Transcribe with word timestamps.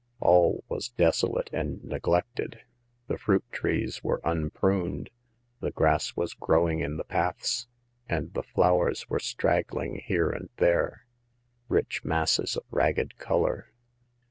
All 0.19 0.63
was 0.67 0.89
des 0.89 1.11
olate 1.21 1.53
and 1.53 1.83
neglected; 1.83 2.61
the 3.07 3.19
fruit 3.19 3.43
trees 3.51 4.03
were 4.03 4.19
un 4.27 4.49
pruned, 4.49 5.11
the 5.59 5.69
grass 5.69 6.15
was 6.15 6.33
growing 6.33 6.79
in 6.79 6.97
the 6.97 7.03
paths, 7.03 7.67
and 8.09 8.33
the 8.33 8.41
flowers 8.41 9.07
were 9.11 9.19
straggling 9.19 9.99
here 10.03 10.31
and 10.31 10.49
there, 10.57 11.05
rich 11.69 12.03
masses 12.03 12.57
of 12.57 12.63
ragged 12.71 13.19
color. 13.19 13.71